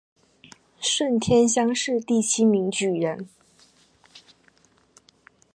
[0.79, 3.27] 顺天乡试第七名举人。